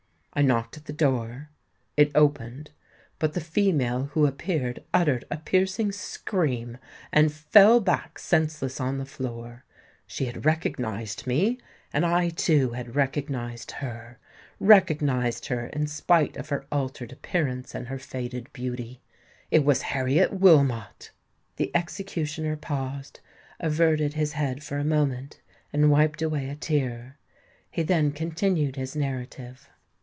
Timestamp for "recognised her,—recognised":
12.95-15.47